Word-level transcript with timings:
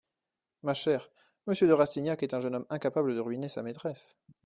Ma 0.63 0.73
chère, 0.73 1.11
monsieur 1.45 1.67
de 1.67 1.73
Rastignac 1.73 2.23
est 2.23 2.33
un 2.33 2.39
jeune 2.39 2.55
homme 2.55 2.65
incapable 2.71 3.13
de 3.13 3.19
ruiner 3.19 3.49
sa 3.49 3.61
maîtresse. 3.61 4.17